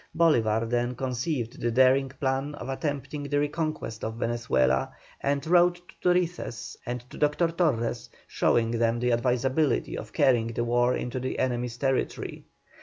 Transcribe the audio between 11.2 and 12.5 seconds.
enemy's territory.